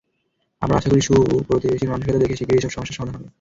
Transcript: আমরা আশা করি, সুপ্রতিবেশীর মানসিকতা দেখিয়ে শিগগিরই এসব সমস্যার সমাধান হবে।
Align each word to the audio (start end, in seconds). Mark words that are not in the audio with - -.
আমরা 0.61 0.75
আশা 0.77 0.89
করি, 0.91 1.01
সুপ্রতিবেশীর 1.01 1.91
মানসিকতা 1.91 2.19
দেখিয়ে 2.21 2.39
শিগগিরই 2.39 2.59
এসব 2.61 2.71
সমস্যার 2.71 2.97
সমাধান 2.97 3.15
হবে। 3.15 3.27